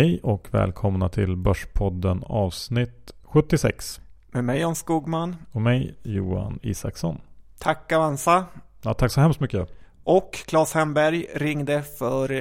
[0.00, 4.00] Hej och välkomna till Börspodden avsnitt 76.
[4.30, 5.36] Med mig Jan Skogman.
[5.52, 7.20] Och mig Johan Isaksson.
[7.58, 8.44] Tack Avanza.
[8.82, 9.68] Ja, tack så hemskt mycket.
[10.04, 12.32] Och Claes Hemberg ringde för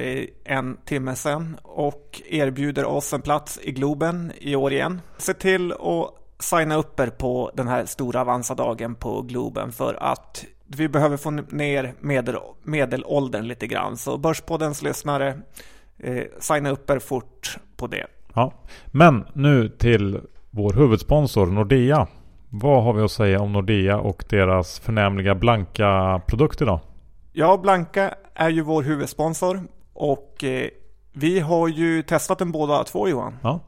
[0.43, 5.02] en timme sedan och erbjuder oss en plats i Globen i år igen.
[5.18, 10.46] Se till att signa upp er på den här stora Avanza-dagen på Globen för att
[10.68, 13.98] vi behöver få ner medel, medelåldern lite grann.
[13.98, 15.42] Så Börspoddens lyssnare,
[16.00, 18.06] eh, signa upp er fort på det.
[18.34, 18.54] Ja,
[18.86, 22.07] men nu till vår huvudsponsor Nordea.
[22.50, 26.80] Vad har vi att säga om Nordea och deras förnämliga blanka produkt idag?
[27.32, 30.70] Ja, Blanka är ju vår huvudsponsor och eh,
[31.14, 33.38] vi har ju testat den båda två Johan.
[33.42, 33.59] Ja.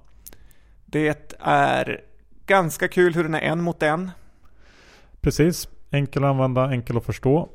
[0.86, 2.02] Det är
[2.46, 4.12] ganska kul hur den är en mot en.
[5.22, 7.50] Precis, enkel att använda, enkel att förstå.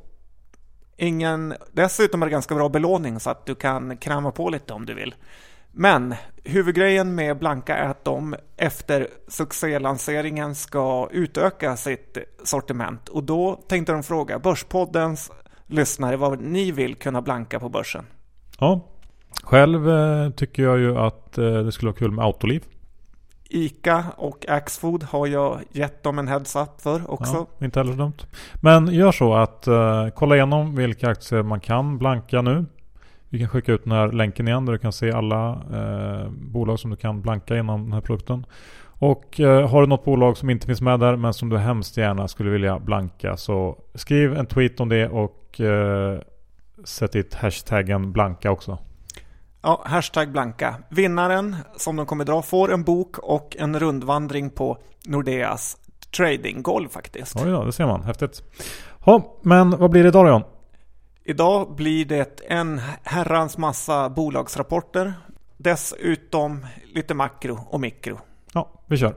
[0.97, 4.87] Ingen, dessutom är det ganska bra belåning så att du kan kräma på lite om
[4.87, 5.15] du vill.
[5.73, 13.65] Men huvudgrejen med Blanka är att de efter succélanseringen ska utöka sitt sortiment och då
[13.69, 15.31] tänkte de fråga Börspoddens
[15.67, 18.05] lyssnare vad ni vill kunna blanka på börsen.
[18.59, 18.81] Ja,
[19.43, 22.65] själv eh, tycker jag ju att eh, det skulle vara kul med Autoliv.
[23.51, 27.47] Ica och Axfood har jag gett dem en heads-up för också.
[27.59, 28.27] Ja, inte heller så dumt.
[28.55, 32.65] Men gör så att uh, kolla igenom vilka aktier man kan blanka nu.
[33.29, 36.79] Vi kan skicka ut den här länken igen där du kan se alla uh, bolag
[36.79, 38.47] som du kan blanka inom den här produkten.
[38.99, 41.97] Och uh, har du något bolag som inte finns med där men som du hemskt
[41.97, 45.61] gärna skulle vilja blanka så skriv en tweet om det och
[46.85, 48.79] sätt dit hashtaggen blanka också.
[49.67, 50.75] Ja, hashtag blanka.
[50.89, 55.77] Vinnaren som de kommer dra får en bok och en rundvandring på Nordeas
[56.17, 57.37] tradinggolv faktiskt.
[57.37, 58.03] Oj då, det ser man.
[58.03, 58.43] Häftigt.
[59.07, 60.43] Ja, men vad blir det idag då John?
[61.25, 65.15] Idag blir det en herrans massa bolagsrapporter.
[65.57, 68.19] Dessutom lite makro och mikro.
[68.53, 69.15] Ja, vi kör.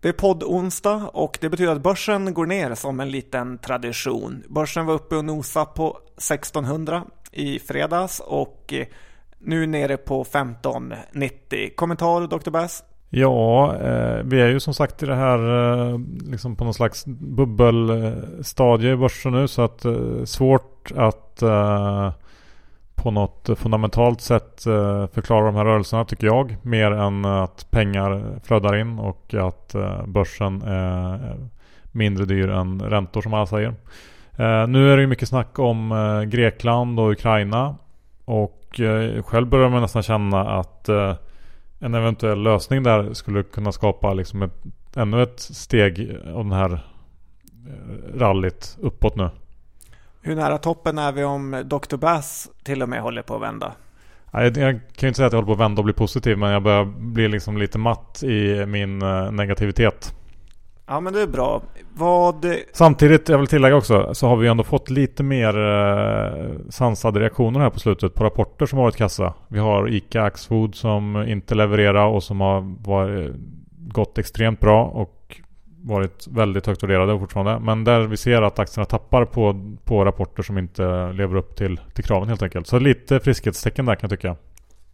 [0.00, 4.42] Det är podd-onsdag och det betyder att börsen går ner som en liten tradition.
[4.48, 8.86] Börsen var uppe och nosa på 1600 i fredags och eh,
[9.38, 11.70] nu nere på 1590.
[11.76, 12.50] Kommentar Dr.
[12.50, 12.84] Bass?
[13.10, 15.98] Ja, eh, vi är ju som sagt i det här eh,
[16.30, 22.12] liksom på någon slags bubbelstadie i börsen nu så att eh, svårt att eh,
[22.98, 26.56] på något fundamentalt sätt eh, förklarar förklara de här rörelserna tycker jag.
[26.62, 31.36] Mer än att pengar flödar in och att eh, börsen är
[31.92, 33.68] mindre dyr än räntor som alla säger.
[34.36, 35.94] Eh, nu är det ju mycket snack om
[36.30, 37.76] Grekland och Ukraina.
[38.24, 38.80] Och
[39.24, 40.88] själv börjar man nästan känna att
[41.78, 44.64] en eventuell lösning där skulle kunna skapa liksom ett,
[44.96, 46.80] ännu ett steg av den här
[48.14, 49.30] rallyt uppåt nu.
[50.20, 51.96] Hur nära toppen är vi om Dr.
[51.96, 53.72] Bass till och med håller på att vända?
[54.32, 56.38] Jag, jag kan ju inte säga att jag håller på att vända och bli positiv
[56.38, 60.14] men jag börjar bli liksom lite matt i min eh, negativitet.
[60.86, 61.62] Ja men det är bra.
[61.94, 62.46] Vad...
[62.72, 67.60] Samtidigt, jag vill tillägga också, så har vi ändå fått lite mer eh, sansade reaktioner
[67.60, 69.34] här på slutet på rapporter som har varit kassa.
[69.48, 73.32] Vi har ICA Axfood som inte levererar och som har varit,
[73.76, 75.17] gått extremt bra och
[75.82, 77.58] varit väldigt högt värderade fortfarande.
[77.58, 81.80] Men där vi ser att aktierna tappar på, på rapporter som inte lever upp till,
[81.94, 82.66] till kraven helt enkelt.
[82.66, 84.36] Så lite friskhetstecken där kan jag tycka.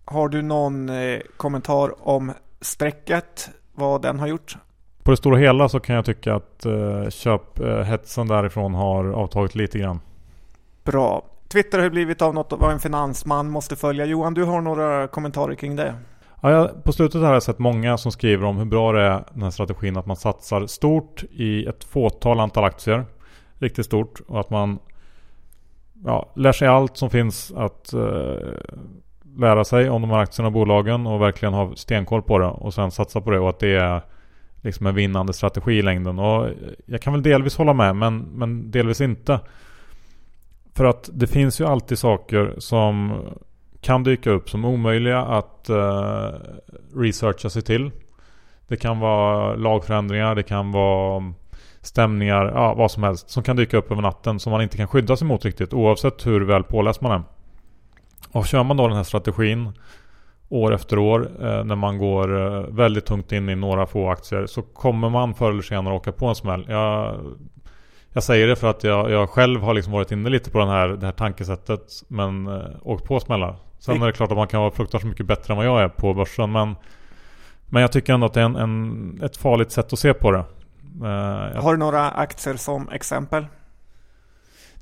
[0.04, 3.50] Har du någon eh, kommentar om strecket?
[3.74, 4.56] Vad den har gjort?
[5.02, 9.78] På det stora hela så kan jag tycka att eh, köphetsen därifrån har avtagit lite
[9.78, 10.00] grann.
[10.84, 11.24] Bra.
[11.48, 14.04] Twitter har blivit av något vad en finansman måste följa.
[14.04, 15.94] Johan, du har några kommentarer kring det?
[16.44, 19.24] Ja, jag, på slutet har jag sett många som skriver om hur bra det är
[19.32, 23.04] den här strategin att man satsar stort i ett fåtal antal aktier.
[23.58, 24.78] Riktigt stort och att man
[26.04, 28.48] ja, lär sig allt som finns att eh,
[29.36, 32.74] lära sig om de här aktierna och bolagen och verkligen ha stenkoll på det och
[32.74, 34.02] sen satsa på det och att det är
[34.62, 36.18] liksom en vinnande strategi i längden.
[36.18, 36.52] Och eh,
[36.86, 39.40] jag kan väl delvis hålla med men, men delvis inte.
[40.74, 43.12] För att det finns ju alltid saker som
[43.84, 46.28] kan dyka upp som omöjliga att uh,
[46.96, 47.90] researcha sig till.
[48.68, 51.32] Det kan vara lagförändringar, det kan vara
[51.80, 54.88] stämningar, ja vad som helst som kan dyka upp över natten som man inte kan
[54.88, 57.22] skydda sig mot riktigt oavsett hur väl påläst man är.
[58.32, 59.72] Och kör man då den här strategin
[60.48, 64.46] år efter år eh, när man går eh, väldigt tungt in i några få aktier
[64.46, 66.66] så kommer man förr eller senare åka på en smäll.
[66.68, 67.16] Jag,
[68.12, 70.68] jag säger det för att jag, jag själv har liksom varit inne lite på den
[70.68, 73.56] här, det här tankesättet men eh, åkt på smällar.
[73.84, 75.88] Sen är det klart att man kan vara fruktansvärt mycket bättre än vad jag är
[75.88, 76.52] på börsen.
[76.52, 76.76] Men,
[77.66, 80.30] men jag tycker ändå att det är en, en ett farligt sätt att se på
[80.30, 80.44] det.
[81.02, 83.46] Uh, Har du några aktier som exempel?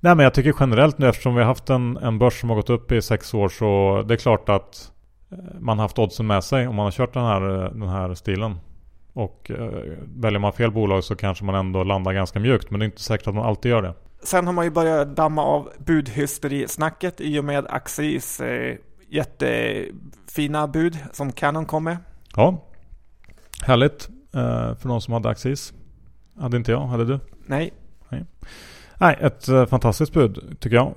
[0.01, 2.57] Nej men jag tycker generellt nu eftersom vi har haft en, en börs som har
[2.57, 4.93] gått upp i sex år så det är klart att
[5.33, 7.41] eh, man har haft oddsen med sig om man har kört den här,
[7.75, 8.59] den här stilen.
[9.13, 9.83] Och eh,
[10.17, 13.03] väljer man fel bolag så kanske man ändå landar ganska mjukt men det är inte
[13.03, 13.95] säkert att man alltid gör det.
[14.23, 18.77] Sen har man ju börjat damma av budhysterisnacket i och med Axis eh,
[19.13, 21.97] jättefina bud som Canon kom med.
[22.37, 22.59] Ja,
[23.63, 25.73] härligt eh, för någon som hade Axis.
[26.41, 27.21] Hade inte jag, hade du?
[27.47, 27.73] Nej.
[28.09, 28.25] Nej,
[28.99, 30.95] Nej ett eh, fantastiskt bud tycker jag.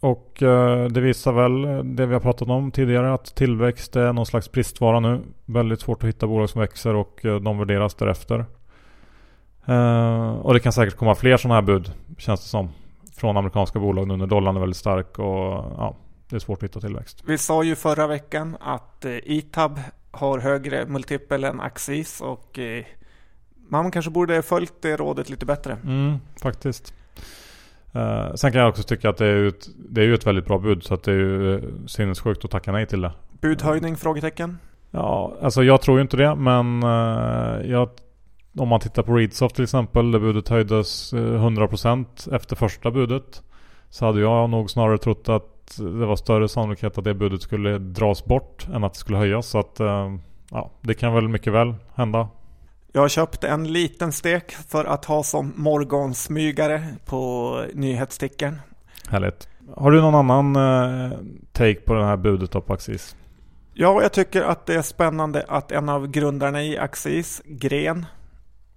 [0.00, 1.62] Och eh, det visar väl
[1.96, 5.20] det vi har pratat om tidigare att tillväxt är någon slags bristvara nu.
[5.44, 8.46] Väldigt svårt att hitta bolag som växer och de värderas därefter.
[10.42, 12.68] Och det kan säkert komma fler sådana här bud, känns det som.
[13.16, 15.96] Från amerikanska bolag nu när dollarn är väldigt stark och ja,
[16.28, 17.22] det är svårt att hitta tillväxt.
[17.26, 19.80] Vi sa ju förra veckan att uh, Itab
[20.10, 22.84] har högre multipel än Axis och uh,
[23.68, 25.78] man kanske borde följt det rådet lite bättre.
[25.84, 26.94] Mm, faktiskt.
[27.96, 30.46] Uh, sen kan jag också tycka att det är, ett, det är ju ett väldigt
[30.46, 33.12] bra bud så att det är ju sinnessjukt att tacka nej till det.
[33.40, 33.96] Budhöjning?
[33.96, 34.58] Frågetecken?
[34.90, 37.88] Ja, alltså jag tror ju inte det men uh, jag
[38.56, 43.42] om man tittar på Readsoft till exempel, där budet höjdes 100% eh, efter första budet.
[43.90, 47.78] Så hade jag nog snarare trott att det var större sannolikhet att det budet skulle
[47.78, 49.46] dras bort än att det skulle höjas.
[49.46, 50.14] Så att eh,
[50.50, 52.28] ja, det kan väl mycket väl hända.
[52.92, 58.60] Jag har köpt en liten stek för att ha som morgonsmygare på nyhetstickern.
[59.08, 59.48] Härligt.
[59.76, 61.18] Har du någon annan eh,
[61.52, 63.16] take på det här budet på Axis?
[63.74, 68.06] Ja, jag tycker att det är spännande att en av grundarna i Axis, Gren,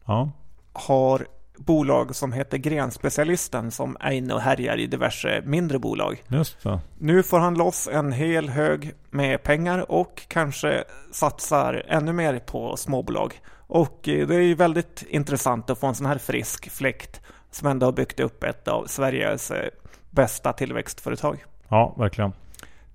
[0.05, 0.31] ja.
[0.73, 1.27] har
[1.65, 6.23] bolag som heter Grenspecialisten som är inne och härjar i diverse mindre bolag.
[6.27, 6.79] Just det.
[6.99, 12.77] Nu får han loss en hel hög med pengar och kanske satsar ännu mer på
[12.77, 13.41] småbolag.
[13.67, 17.21] Och eh, det är ju väldigt intressant att få en sån här frisk fläkt
[17.51, 19.69] som ändå har byggt upp ett av Sveriges eh,
[20.09, 21.45] bästa tillväxtföretag.
[21.67, 22.33] Ja, verkligen.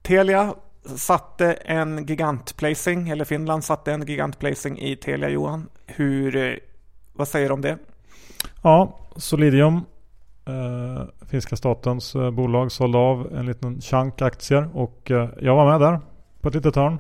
[0.02, 0.54] Telia
[0.96, 5.68] satte en gigantplacing, eller Finland satte en gigantplacing i Telia Johan.
[5.86, 6.54] Hur eh,
[7.12, 7.78] vad säger du om det?
[8.62, 9.80] Ja, Solidium,
[10.46, 15.70] eh, finska statens eh, bolag, sålde av en liten chunk aktier och eh, jag var
[15.70, 16.00] med där
[16.40, 16.98] på ett litet hörn.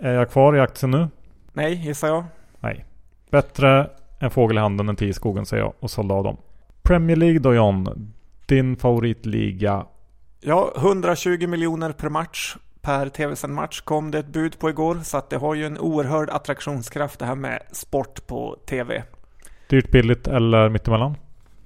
[0.00, 1.08] Är jag kvar i aktien nu?
[1.52, 2.24] Nej, gissar jag.
[2.60, 2.84] Nej.
[3.30, 6.36] Bättre en fågel i handen än tio i skogen säger jag och sålde av dem.
[6.82, 8.12] Premier League då John,
[8.46, 9.86] din favoritliga?
[10.40, 14.98] Ja, 120 miljoner per match per tv-sänd match kom det ett bud på igår.
[15.04, 19.04] Så att det har ju en oerhörd attraktionskraft det här med sport på tv.
[19.70, 21.16] Dyrt, billigt eller mittemellan?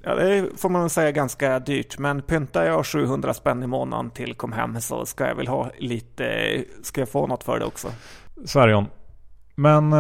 [0.03, 1.99] Ja, det får man säga ganska dyrt.
[1.99, 5.71] Men pyntar jag 700 spänn i månaden till kom hem så ska jag väl ha
[5.79, 6.25] lite,
[6.83, 7.89] ska jag få något för det också.
[8.45, 8.87] Sverigon.
[9.55, 9.99] Men eh,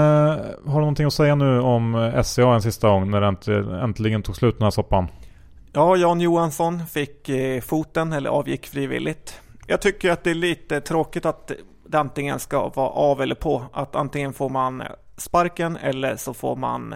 [0.66, 4.36] har du någonting att säga nu om SCA en sista gång när det äntligen tog
[4.36, 5.08] slut den här soppan?
[5.72, 9.40] Ja, Jan Johansson fick eh, foten eller avgick frivilligt.
[9.66, 11.52] Jag tycker att det är lite tråkigt att
[11.86, 13.64] det antingen ska vara av eller på.
[13.72, 14.82] Att antingen får man
[15.16, 16.94] sparken eller så får man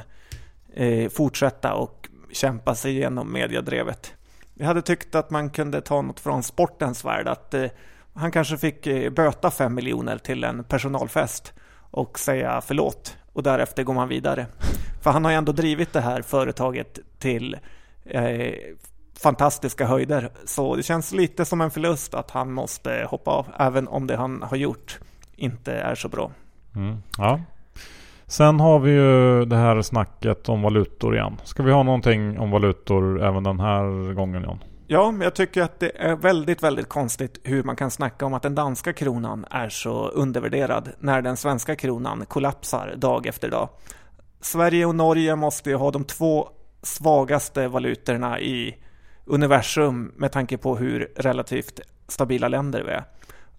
[0.75, 4.15] eh, fortsätta och kämpa sig igenom mediadrevet.
[4.55, 7.29] Jag hade tyckt att man kunde ta något från sportens värld.
[7.29, 7.67] Att eh,
[8.15, 11.53] han kanske fick eh, böta fem miljoner till en personalfest
[11.91, 14.47] och säga förlåt och därefter går man vidare.
[15.02, 17.57] För han har ju ändå drivit det här företaget till
[18.04, 18.54] eh,
[19.19, 20.31] fantastiska höjder.
[20.45, 24.16] Så det känns lite som en förlust att han måste hoppa av, även om det
[24.16, 24.99] han har gjort
[25.37, 26.31] inte är så bra.
[26.75, 27.02] Mm.
[27.19, 27.40] Ja.
[28.28, 31.37] Sen har vi ju det här snacket om valutor igen.
[31.44, 34.58] Ska vi ha någonting om valutor även den här gången John?
[34.87, 38.42] Ja, jag tycker att det är väldigt, väldigt konstigt hur man kan snacka om att
[38.42, 43.68] den danska kronan är så undervärderad när den svenska kronan kollapsar dag efter dag.
[44.40, 46.49] Sverige och Norge måste ju ha de två
[46.82, 48.76] svagaste valutorna i
[49.25, 53.04] universum med tanke på hur relativt stabila länder vi är.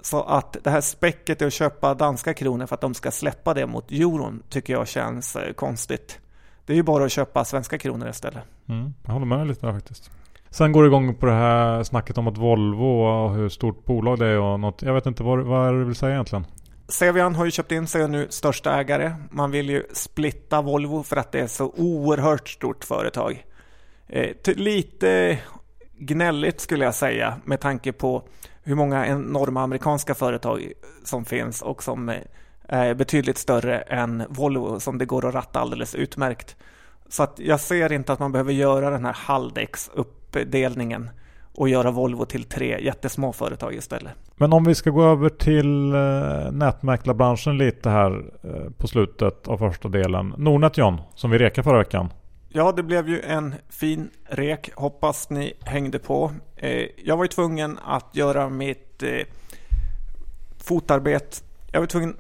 [0.01, 3.65] Så att det här späcket att köpa danska kronor för att de ska släppa det
[3.65, 6.19] mot euron tycker jag känns eh, konstigt.
[6.65, 8.43] Det är ju bara att köpa svenska kronor istället.
[8.69, 10.11] Mm, jag håller med lite där faktiskt.
[10.49, 14.19] Sen går det igång på det här snacket om att Volvo och hur stort bolag
[14.19, 14.81] det är och något.
[14.81, 16.45] Jag vet inte vad, vad är det du vill säga egentligen?
[16.87, 19.13] Cevian har ju köpt in sig och nu största ägare.
[19.31, 23.45] Man vill ju splitta Volvo för att det är så oerhört stort företag.
[24.07, 25.39] Eh, lite
[25.97, 28.23] gnälligt skulle jag säga med tanke på
[28.63, 30.71] hur många enorma amerikanska företag
[31.03, 32.15] som finns och som eh,
[32.67, 36.55] är betydligt större än Volvo som det går att ratta alldeles utmärkt.
[37.09, 41.09] Så att jag ser inte att man behöver göra den här Haldex-uppdelningen
[41.55, 44.11] och göra Volvo till tre jättesmå företag istället.
[44.35, 49.57] Men om vi ska gå över till eh, nätmäklarbranschen lite här eh, på slutet av
[49.57, 50.33] första delen.
[50.37, 52.09] Nordnet John, som vi rekade förra veckan.
[52.51, 54.71] Ja, det blev ju en fin rek.
[54.75, 56.31] Hoppas ni hängde på.
[56.55, 59.27] Eh, jag var ju tvungen att göra mitt eh,
[60.57, 61.37] fotarbete.
[61.71, 62.17] Jag var, tvungen,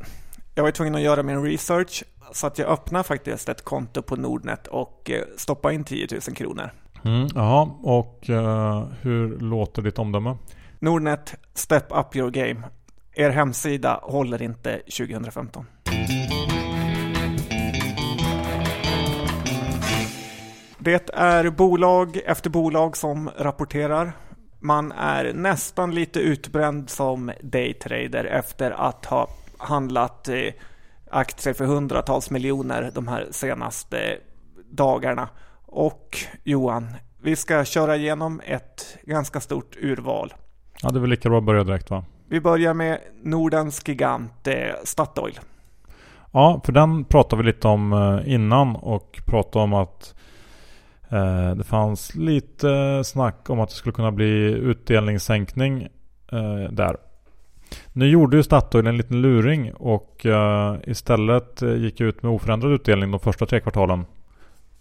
[0.55, 4.15] jag var tvungen att göra min research så att jag öppnade faktiskt ett konto på
[4.15, 6.71] Nordnet och eh, stoppade in 10 000 kronor.
[7.05, 8.19] Mm, jaha, och
[9.01, 10.37] hur låter ditt omdöme?
[10.79, 12.61] Nordnet, step up your game.
[13.13, 15.65] Er hemsida håller inte 2015.
[20.81, 24.11] Det är bolag efter bolag som rapporterar.
[24.59, 30.53] Man är nästan lite utbränd som daytrader efter att ha handlat eh,
[31.11, 34.17] aktier för hundratals miljoner de här senaste
[34.71, 35.29] dagarna.
[35.65, 36.87] Och Johan,
[37.21, 40.33] vi ska köra igenom ett ganska stort urval.
[40.81, 42.05] Ja, det är väl lika bra att börja direkt va?
[42.27, 45.39] Vi börjar med Nordens gigant eh, Statoil.
[46.31, 50.15] Ja, för den pratade vi lite om eh, innan och pratade om att
[51.55, 55.87] det fanns lite snack om att det skulle kunna bli utdelningssänkning
[56.31, 56.97] eh, där.
[57.93, 63.11] Nu gjorde ju Statoil en liten luring och uh, istället gick ut med oförändrad utdelning
[63.11, 64.05] de första tre kvartalen.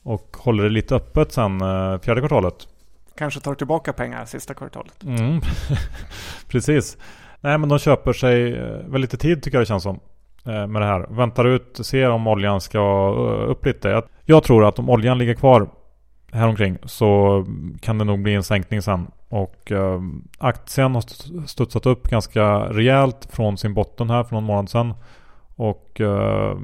[0.03, 1.61] Och håller det lite öppet sen
[2.01, 2.55] fjärde kvartalet.
[3.19, 5.05] Kanske tar tillbaka pengar sista kvartalet.
[5.05, 5.41] Mm.
[6.49, 6.99] Precis.
[7.41, 8.53] Nej men de köper sig
[8.87, 10.01] väl lite tid tycker jag det känns som.
[10.45, 11.07] Med det här.
[11.11, 13.11] Väntar ut, ser om oljan ska
[13.49, 14.03] upp lite.
[14.25, 15.69] Jag tror att om oljan ligger kvar
[16.33, 17.45] häromkring så
[17.81, 19.07] kan det nog bli en sänkning sen.
[19.29, 20.01] Och eh,
[20.39, 21.05] aktien har
[21.47, 24.95] studsat upp ganska rejält från sin botten här för någon månad sedan.
[25.57, 26.57] Och eh,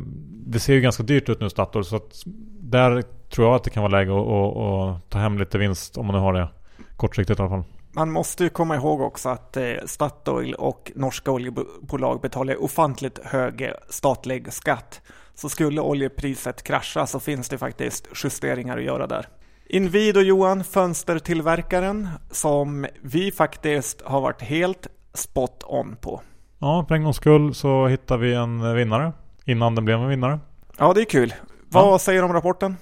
[0.47, 2.23] det ser ju ganska dyrt ut nu Statoil så att
[2.61, 5.99] där tror jag att det kan vara läge att, att, att ta hem lite vinst
[5.99, 6.49] om man nu har det
[6.97, 7.65] kortsiktigt i alla fall.
[7.97, 13.63] Man måste ju komma ihåg också att eh, Statoil och norska oljebolag betalar ofantligt hög
[13.63, 15.01] eh, statlig skatt.
[15.35, 19.29] Så skulle oljepriset krascha så finns det faktiskt justeringar att göra där.
[19.67, 26.21] Invid och Johan, fönstertillverkaren som vi faktiskt har varit helt spot on på.
[26.59, 29.13] Ja, för en gångs skull så hittar vi en vinnare
[29.45, 30.41] innan den blev en vinnare.
[30.79, 31.35] Ja, det är kul.
[31.69, 31.99] Vad ja.
[31.99, 32.77] säger du om rapporten?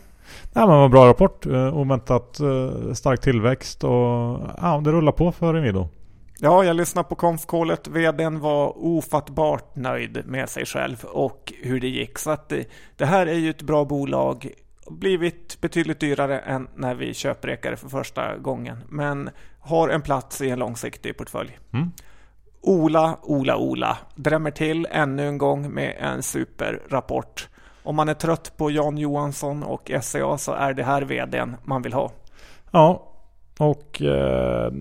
[0.53, 1.47] Nej, men en bra rapport.
[1.47, 5.89] Eh, oväntat eh, stark tillväxt och ja, det rullar på för Inwido.
[6.39, 7.89] Ja, jag lyssnade på konfkålet.
[7.89, 12.19] VDn var ofattbart nöjd med sig själv och hur det gick.
[12.19, 12.65] Så att det,
[12.97, 14.49] det här är ju ett bra bolag
[14.91, 18.77] blivit betydligt dyrare än när vi köprekade för första gången.
[18.89, 21.59] Men har en plats i en långsiktig portfölj.
[21.73, 21.91] Mm.
[22.61, 27.49] Ola, Ola, Ola drämmer till ännu en gång med en superrapport.
[27.83, 31.83] Om man är trött på Jan Johansson och SCA så är det här vdn man
[31.83, 32.12] vill ha.
[32.71, 33.09] Ja,
[33.59, 34.73] och eh,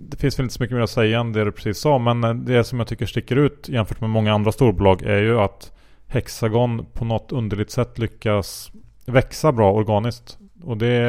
[0.00, 1.98] det finns väl inte så mycket mer att säga än det du precis sa.
[1.98, 5.72] Men det som jag tycker sticker ut jämfört med många andra storbolag är ju att
[6.06, 8.70] Hexagon på något underligt sätt lyckas
[9.06, 10.38] växa bra organiskt.
[10.64, 11.00] Och det,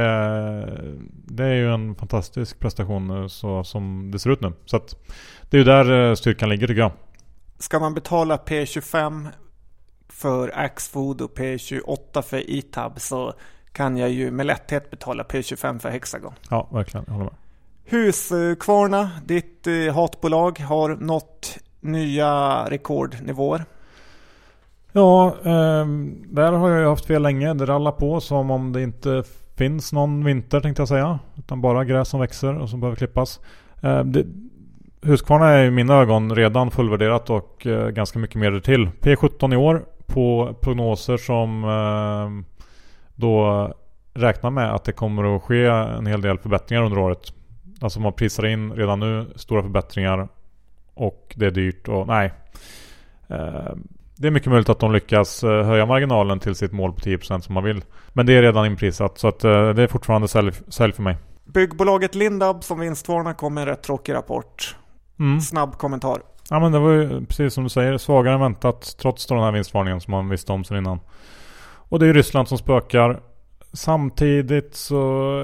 [1.25, 4.54] det är ju en fantastisk prestation så, som det ser ut nu.
[4.66, 4.96] Så att
[5.50, 6.92] det är ju där eh, styrkan ligger tycker jag.
[7.60, 9.27] Ska man betala P25
[10.10, 13.34] för Axfood och P28 för Itab så
[13.72, 16.34] kan jag ju med lätthet betala P25 för Hexagon.
[16.50, 17.06] Ja, verkligen.
[17.08, 17.36] Jag håller med.
[17.86, 23.66] Husqvarna, ditt eh, hatbolag, har nått nya rekordnivåer.
[24.98, 25.86] Ja, eh,
[26.27, 27.54] där har jag ju haft fel länge.
[27.54, 29.24] Det rallar på som om det inte
[29.56, 31.20] finns någon vinter tänkte jag säga.
[31.38, 33.39] Utan bara gräs som växer och som behöver klippas.
[33.82, 34.25] Eh, det,
[35.01, 38.89] Husqvarna är i mina ögon redan fullvärderat och eh, ganska mycket mer till.
[39.01, 42.56] P17 i år på prognoser som eh,
[43.16, 43.68] då
[44.13, 47.34] räknar med att det kommer att ske en hel del förbättringar under året.
[47.82, 50.27] Alltså man prisar in redan nu stora förbättringar
[50.94, 52.34] och det är dyrt och nej.
[53.27, 53.88] Ehm,
[54.20, 57.40] det är mycket möjligt att de lyckas eh, höja marginalen till sitt mål på 10%
[57.40, 57.84] som man vill.
[58.14, 61.18] Men det är redan inprisat så att eh, det är fortfarande sälj, sälj för mig.
[61.46, 64.76] Byggbolaget Lindab som vinstvarnar kom med en rätt tråkig rapport.
[65.20, 65.42] Mm.
[65.42, 66.22] Snabb kommentar.
[66.50, 69.52] Ja men det var ju precis som du säger svagare än väntat trots den här
[69.52, 71.00] vinstvarningen som man visste om sen innan.
[71.90, 73.20] Och det är ju Ryssland som spökar.
[73.74, 74.96] Samtidigt så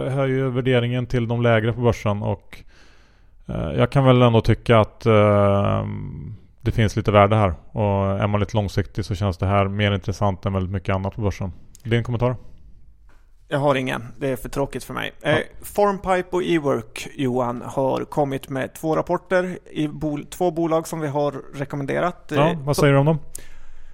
[0.10, 2.64] hör ju värderingen till de lägre på börsen och
[3.48, 5.06] eh, jag kan väl ändå tycka att
[6.64, 7.54] det finns lite värde här.
[7.72, 11.16] Och är man lite långsiktig så känns det här mer intressant än väldigt mycket annat
[11.16, 11.52] på börsen.
[11.84, 12.36] Din kommentar?
[13.48, 14.08] Jag har ingen.
[14.18, 15.12] Det är för tråkigt för mig.
[15.22, 15.30] Ja.
[15.30, 21.00] Eh, Formpipe och Ework, Johan, har kommit med två rapporter i bol två bolag som
[21.00, 22.32] vi har rekommenderat.
[22.36, 23.20] Ja, eh, vad säger du om dem?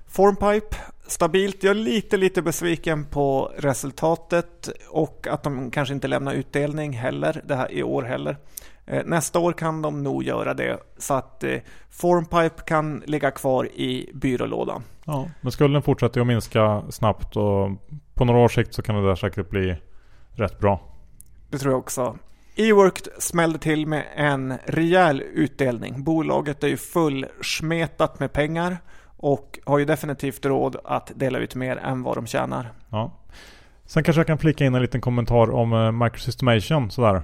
[0.07, 0.75] Formpipe,
[1.07, 1.63] stabilt.
[1.63, 7.41] Jag är lite, lite besviken på resultatet och att de kanske inte lämnar utdelning heller
[7.45, 8.37] det här i år heller.
[8.89, 11.57] Eh, nästa år kan de nog göra det så att eh,
[11.89, 14.83] Formpipe kan ligga kvar i byrålådan.
[15.05, 17.69] Ja, men skulden fortsätter att minska snabbt och
[18.13, 19.75] på några års sikt så kan det där säkert bli
[20.31, 20.81] rätt bra.
[21.49, 22.17] Det tror jag också.
[22.55, 26.03] Eworked smällde till med en rejäl utdelning.
[26.03, 28.77] Bolaget är ju fullsmetat med pengar
[29.17, 32.71] och har ju definitivt råd att dela ut mer än vad de tjänar.
[32.89, 33.11] Ja.
[33.85, 37.21] Sen kanske jag kan flika in en liten kommentar om eh, Microsystemation sådär.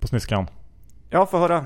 [0.00, 0.46] På sniskan.
[1.10, 1.64] Ja, få höra.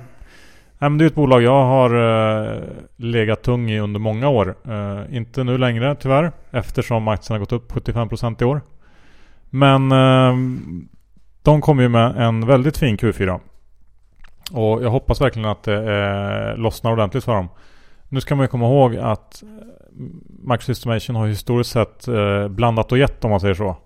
[0.79, 2.63] Nej, men det är ett bolag jag har eh,
[2.97, 4.55] legat tung i under många år.
[4.69, 6.33] Eh, inte nu längre tyvärr.
[6.51, 8.61] Eftersom aktien har gått upp 75% i år.
[9.51, 10.35] Men eh,
[11.43, 13.41] de kom ju med en väldigt fin Q4.
[14.53, 17.49] Och jag hoppas verkligen att det lossnar ordentligt för dem.
[18.09, 19.43] Nu ska man ju komma ihåg att
[20.43, 22.09] Microsystemation har historiskt sett
[22.51, 23.77] blandat och gett om man säger så.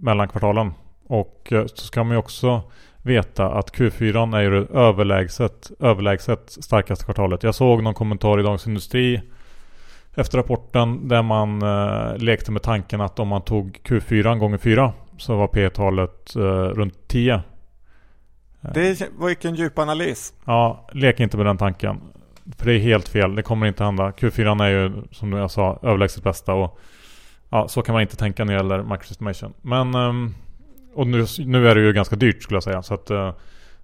[0.00, 0.72] Mellan kvartalen.
[1.06, 2.62] Och så ska man ju också
[3.04, 7.42] veta att Q4 är ju det överlägset, överlägset starkaste kvartalet.
[7.42, 9.20] Jag såg någon kommentar i Dagens Industri
[10.14, 14.92] efter rapporten där man eh, lekte med tanken att om man tog Q4 gånger 4
[15.18, 17.42] så var P-talet eh, runt 10.
[18.74, 20.34] Det var ju en djup analys.
[20.44, 22.00] Ja, lek inte med den tanken.
[22.56, 23.34] För det är helt fel.
[23.34, 24.10] Det kommer inte hända.
[24.10, 26.80] Q4 är ju som jag sa överlägset bästa och
[27.48, 29.54] ja, så kan man inte tänka när det gäller microsystemation.
[29.62, 30.34] Men um,
[30.94, 32.82] och nu, nu är det ju ganska dyrt skulle jag säga.
[32.82, 33.32] Så att uh,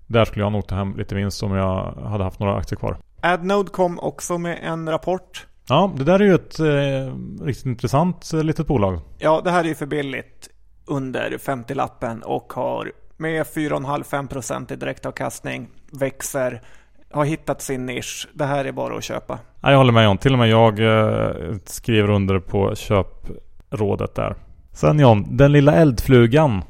[0.06, 2.96] där skulle jag nog ta hem lite vinst om jag hade haft några aktier kvar.
[3.20, 5.46] Adnode kom också med en rapport.
[5.68, 9.00] Ja, det där är ju ett eh, riktigt intressant eh, litet bolag.
[9.18, 10.48] Ja, det här är ju för billigt
[10.86, 16.62] under 50-lappen och har med 4,5-5% i direktavkastning, växer,
[17.10, 18.28] har hittat sin nisch.
[18.32, 19.38] Det här är bara att köpa.
[19.60, 20.18] Ja, jag håller med John.
[20.18, 24.34] Till och med jag eh, skriver under på köprådet där.
[24.72, 26.62] Sen John, den lilla eldflugan.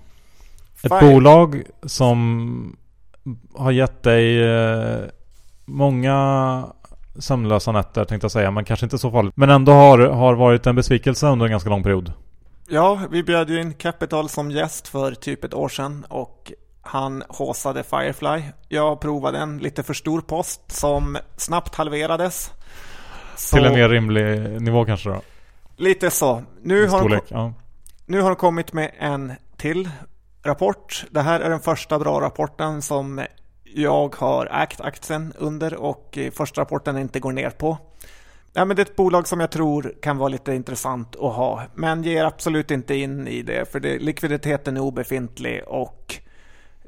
[0.82, 1.14] Ett Fine.
[1.14, 2.76] bolag som
[3.54, 5.00] har gett dig eh,
[5.64, 6.66] många
[7.18, 9.36] sömnlösa nätter tänkte jag säga, men kanske inte så farligt.
[9.36, 12.12] Men ändå har, har varit en besvikelse under en ganska lång period.
[12.68, 16.52] Ja, vi bjöd ju in Capital som gäst för typ ett år sedan och
[16.82, 18.42] han håsade Firefly.
[18.68, 22.50] Jag provade en lite för stor post som snabbt halverades.
[23.36, 23.56] Så...
[23.56, 25.20] Till en mer rimlig nivå kanske då?
[25.76, 26.42] Lite så.
[26.62, 27.52] Nu har, de, ja.
[28.06, 29.88] nu har de kommit med en till
[30.42, 31.04] rapport.
[31.10, 33.20] Det här är den första bra rapporten som
[33.64, 37.78] jag har ägt aktien under och första rapporten inte går ner på.
[38.52, 41.62] Ja, men det är ett bolag som jag tror kan vara lite intressant att ha,
[41.74, 46.16] men ger absolut inte in i det för det, likviditeten är obefintlig och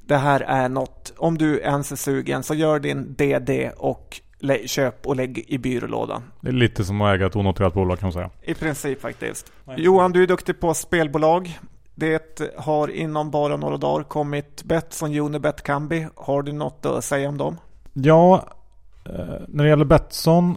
[0.02, 4.20] det här är något, om du ens är sugen så gör din DD och
[4.66, 6.22] köp och lägg i byrålådan.
[6.40, 8.30] Det är lite som att äga ett onoterat bolag kan man säga.
[8.42, 9.52] I princip faktiskt.
[9.76, 11.58] Johan, du är duktig på spelbolag.
[12.02, 16.06] Det har inom bara några dagar kommit Betsson, Unibet, Kambi.
[16.14, 17.56] Har du något att säga om dem?
[17.92, 18.44] Ja,
[19.04, 19.12] eh,
[19.48, 20.56] när det gäller Betsson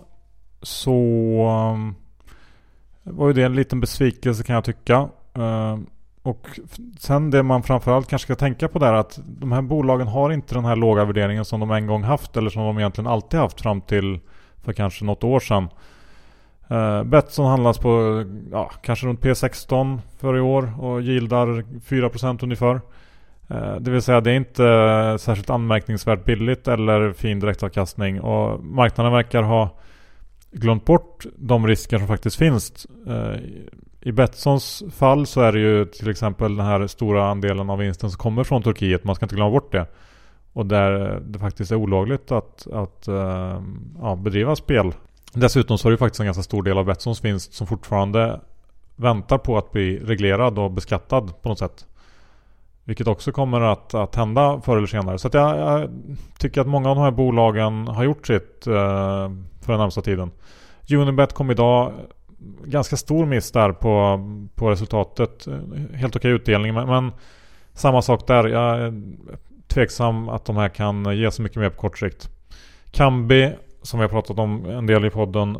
[0.61, 0.91] så
[1.73, 1.95] um,
[3.03, 5.09] var ju det en liten besvikelse kan jag tycka.
[5.33, 5.85] Ehm,
[6.23, 6.59] och
[6.99, 10.55] sen det man framförallt kanske ska tänka på där att de här bolagen har inte
[10.55, 13.61] den här låga värderingen som de en gång haft eller som de egentligen alltid haft
[13.61, 14.19] fram till
[14.63, 15.67] för kanske något år sedan.
[16.71, 21.47] Uh, Betsson handlas på ja, kanske runt P16 för i år och gildar
[21.87, 22.81] 4% ungefär.
[23.51, 28.63] Uh, det vill säga det är inte eh, särskilt anmärkningsvärt billigt eller fin direktavkastning och
[28.63, 29.69] marknaden verkar ha
[30.51, 32.87] glömt bort de risker som faktiskt finns.
[33.07, 33.35] Uh,
[34.01, 38.11] I Betssons fall så är det ju till exempel den här stora andelen av vinsten
[38.11, 39.03] som kommer från Turkiet.
[39.03, 39.85] Man ska inte glömma bort det.
[40.53, 43.07] Och där det faktiskt är olagligt att, att
[44.01, 44.93] ja, bedriva spel
[45.35, 48.39] Dessutom så är det faktiskt en ganska stor del av Betssons vinst som fortfarande
[48.95, 51.85] väntar på att bli reglerad och beskattad på något sätt.
[52.83, 55.17] Vilket också kommer att, att hända förr eller senare.
[55.17, 55.89] Så jag, jag,
[56.37, 58.73] tycker att många av de här bolagen har gjort sitt eh,
[59.61, 60.31] för den närmsta tiden.
[60.91, 61.93] Unibet kom idag
[62.65, 64.19] ganska stor miss där på,
[64.55, 65.47] på resultatet.
[65.93, 67.11] Helt okej utdelning men, men
[67.73, 68.47] samma sak där.
[68.47, 69.03] Jag är
[69.67, 72.29] tveksam att de här kan ge så mycket mer på kort sikt.
[72.91, 73.53] Kambi
[73.85, 75.57] som vi har pratat om en del i podden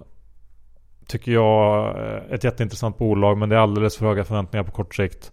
[1.07, 4.95] tycker jag är ett jätteintressant bolag men det är alldeles för höga förväntningar på kort
[4.95, 5.31] sikt.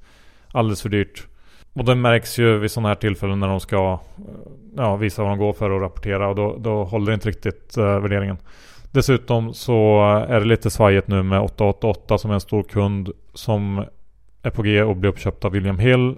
[0.52, 1.26] Alldeles för dyrt.
[1.72, 4.24] Och det märks ju vid sådana här tillfällen när de ska eh,
[4.76, 7.84] ja, visa vad de går för och rapportera och då, då håller inte riktigt eh,
[7.84, 8.36] värderingen.
[8.90, 13.84] Dessutom så är det lite svajigt nu med 888 som är en stor kund som
[14.42, 16.16] är på G och blir uppköpt av William Hill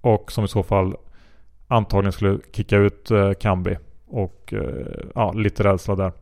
[0.00, 0.96] och som i så fall
[1.68, 3.76] antagligen skulle kicka ut eh, Kambi.
[4.12, 6.12] Och eh, ja, lite rädsla där.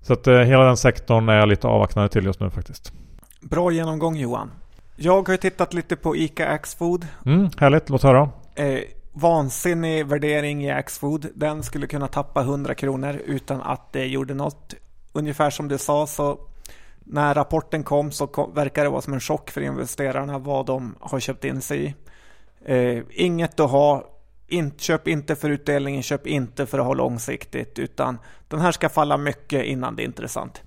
[0.00, 2.92] Så att eh, hela den sektorn är jag lite avvaktande till just nu faktiskt.
[3.40, 4.50] Bra genomgång Johan.
[4.96, 7.06] Jag har tittat lite på ICA Axfood.
[7.26, 8.30] Mm, härligt, låt höra.
[8.54, 8.78] Eh,
[9.12, 11.26] vansinnig värdering i Axfood.
[11.34, 14.74] Den skulle kunna tappa 100 kronor utan att det gjorde något.
[15.12, 16.38] Ungefär som du sa så
[17.04, 20.94] när rapporten kom så kom, verkar det vara som en chock för investerarna vad de
[21.00, 21.94] har köpt in sig i.
[22.64, 24.04] Eh, inget att ha.
[24.52, 28.88] In, köp inte för utdelningen, köp inte för att ha långsiktigt, utan den här ska
[28.88, 30.62] falla mycket innan det är intressant.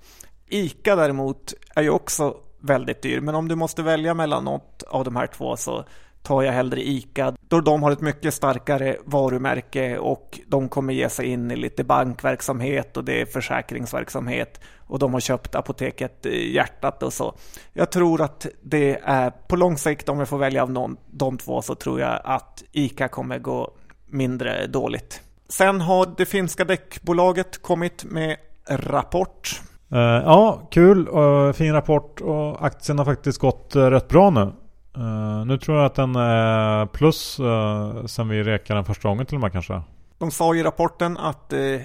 [0.48, 5.04] ICA däremot är ju också väldigt dyr, men om du måste välja mellan något av
[5.04, 5.84] de här två så
[6.26, 11.08] tar jag hellre ICA då de har ett mycket starkare varumärke och de kommer ge
[11.08, 17.02] sig in i lite bankverksamhet och det är försäkringsverksamhet och de har köpt apoteket Hjärtat
[17.02, 17.34] och så.
[17.72, 21.38] Jag tror att det är på lång sikt om jag får välja av någon, de
[21.38, 23.70] två så tror jag att ICA kommer gå
[24.06, 25.20] mindre dåligt.
[25.48, 28.36] Sen har det finska däckbolaget kommit med
[28.68, 29.60] rapport.
[29.92, 34.52] Uh, ja, kul och fin rapport och aktien har faktiskt gått uh, rätt bra nu.
[34.98, 39.26] Uh, nu tror jag att den är plus uh, sen vi rekade den första gången
[39.26, 39.82] till och med kanske.
[40.18, 41.80] De sa i rapporten att uh,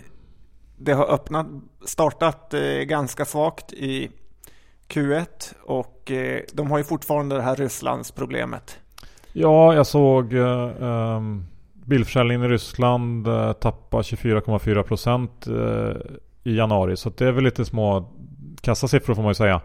[0.77, 1.47] det har öppnat,
[1.85, 4.11] startat ganska svagt i
[4.87, 5.27] Q1
[5.63, 6.11] och
[6.53, 8.79] de har ju fortfarande det här Rysslands problemet.
[9.33, 13.25] Ja, jag såg um, bilförsäljningen i Ryssland
[13.59, 15.47] tappa 24,4 procent
[16.43, 16.97] i januari.
[16.97, 18.09] Så det är väl lite små
[18.61, 19.61] kassasiffror får man ju säga.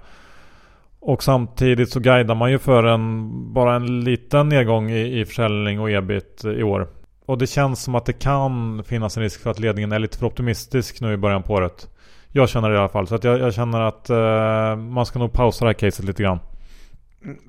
[1.00, 5.80] Och samtidigt så guidar man ju för en bara en liten nedgång i, i försäljning
[5.80, 6.88] och ebit i år.
[7.26, 10.18] Och det känns som att det kan finnas en risk för att ledningen är lite
[10.18, 11.88] för optimistisk nu i början på året.
[12.32, 13.06] Jag känner det i alla fall.
[13.06, 16.22] Så att jag, jag känner att uh, man ska nog pausa det här caset lite
[16.22, 16.38] grann.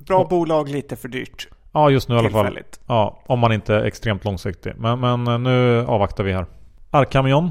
[0.06, 1.48] Bra och, bolag, lite för dyrt.
[1.72, 2.58] Ja, just nu i alla fall.
[2.86, 4.72] Ja, om man inte är extremt långsiktig.
[4.78, 6.46] Men, men eh, nu avvaktar vi här.
[6.90, 7.50] Arkamion.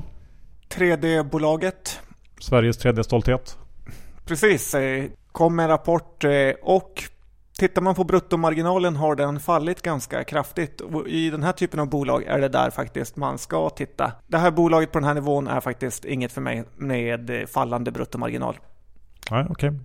[0.69, 1.99] 3D-bolaget.
[2.39, 3.57] Sveriges 3D-stolthet.
[4.25, 4.75] Precis.
[5.37, 7.03] Kom en rapport eh, och
[7.57, 10.81] tittar man på bruttomarginalen har den fallit ganska kraftigt.
[10.81, 14.11] Och I den här typen av bolag är det där faktiskt man ska titta.
[14.27, 18.57] Det här bolaget på den här nivån är faktiskt inget för mig med fallande bruttomarginal.
[19.31, 19.69] Nej, okej.
[19.69, 19.79] Okay.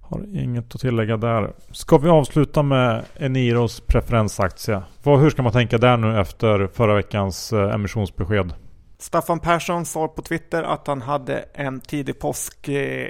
[0.00, 1.52] Har inget att tillägga där.
[1.70, 4.82] Ska vi avsluta med Eniros preferensaktie?
[5.04, 8.52] hur ska man tänka där nu efter förra veckans eh, emissionsbesked?
[8.98, 13.08] Staffan Persson sa på Twitter att han hade en tidig påsk eh,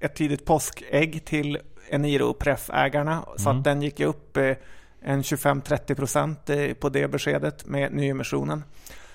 [0.00, 1.58] ett tidigt påskägg till
[1.90, 3.12] Eniro Pref-ägarna.
[3.12, 3.24] Mm.
[3.38, 3.62] Så att mm.
[3.62, 4.56] den gick upp eh,
[5.00, 8.64] en 25-30 procent eh, på det beskedet med nyemissionen.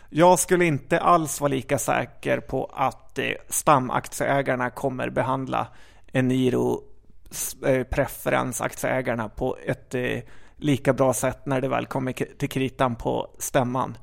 [0.10, 5.68] Jag skulle inte alls vara lika säker på att eh, stamaktieägarna kommer behandla
[6.12, 6.82] Eniro
[7.90, 9.96] preferensaktieägarna på ett
[10.58, 13.98] lika bra sätt när det väl kommer till kritan på stämman.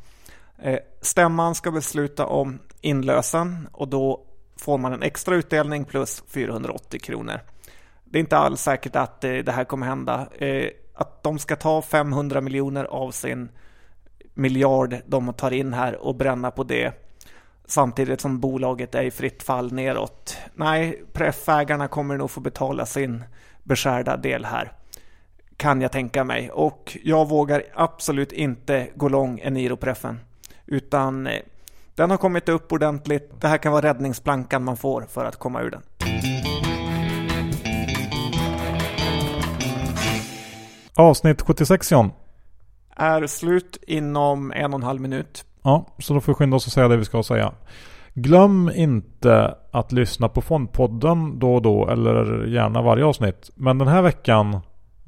[1.01, 4.30] Stämman ska besluta om inlösen och då
[4.61, 7.41] får man en extra utdelning plus 480 kronor.
[8.05, 10.29] Det är inte alls säkert att eh, det här kommer hända.
[10.39, 13.49] Eh, att de ska ta 500 miljoner av sin
[14.35, 16.93] miljard de tar in här och bränna på det
[17.71, 20.39] samtidigt som bolaget är i fritt fall neråt.
[20.55, 23.25] Nej, preffägarna kommer nog få betala sin
[23.63, 24.73] beskärda del här.
[25.57, 26.51] Kan jag tänka mig.
[26.51, 30.21] Och jag vågar absolut inte gå lång Eniro-preffen.
[30.67, 31.41] Utan eh,
[32.01, 33.41] den har kommit upp ordentligt.
[33.41, 35.83] Det här kan vara räddningsplankan man får för att komma ur den.
[40.95, 42.11] Avsnitt 76 John.
[42.97, 45.45] Är slut inom en och en halv minut.
[45.63, 47.53] Ja, så då får vi skynda oss att säga det vi ska säga.
[48.15, 53.51] Glöm inte att lyssna på Fondpodden då och då eller gärna varje avsnitt.
[53.55, 54.61] Men den här veckan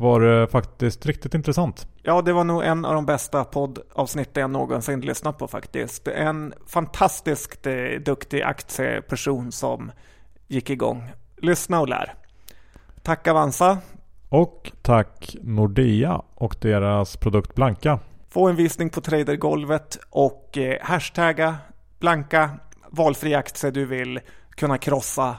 [0.02, 1.86] var det faktiskt riktigt intressant.
[2.02, 6.08] Ja, det var nog en av de bästa poddavsnitten jag någonsin lyssnat på faktiskt.
[6.08, 9.92] En fantastiskt eh, duktig aktieperson som
[10.48, 11.10] gick igång.
[11.36, 12.14] Lyssna och lär.
[13.02, 13.78] Tack Avanza.
[14.28, 17.98] Och tack Nordea och deras produkt Blanka.
[18.28, 21.56] Få en visning på tradergolvet och eh, hashtagga
[22.00, 22.50] Blanka
[22.90, 25.36] valfri aktie du vill kunna krossa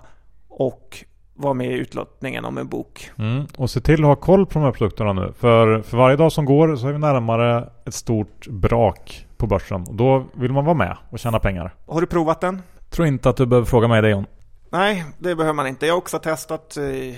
[0.49, 3.11] och vara med i utlottningen om en bok.
[3.17, 3.45] Mm.
[3.57, 5.33] Och se till att ha koll på de här produkterna nu.
[5.39, 9.81] För, för varje dag som går så är vi närmare ett stort brak på börsen.
[9.81, 11.73] Och då vill man vara med och tjäna pengar.
[11.87, 12.61] Har du provat den?
[12.89, 14.25] Tror inte att du behöver fråga mig det John.
[14.69, 15.85] Nej, det behöver man inte.
[15.85, 17.15] Jag har också testat eh,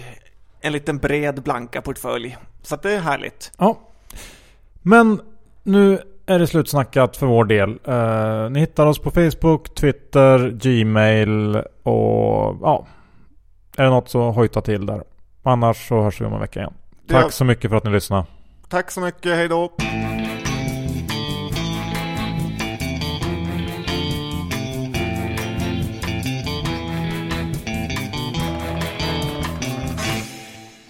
[0.62, 2.38] en liten bred blanka portfölj.
[2.62, 3.52] Så det är härligt.
[3.58, 3.78] Ja.
[4.82, 5.22] Men
[5.64, 7.70] nu är det slutsnackat för vår del.
[7.88, 12.88] Uh, ni hittar oss på Facebook, Twitter, Gmail och ja,
[13.78, 15.04] är det något så hojta till där.
[15.44, 16.74] Annars så hörs vi om en vecka igen.
[17.08, 18.26] Tack så mycket för att ni lyssnade.
[18.70, 19.72] Tack så mycket, hejdå.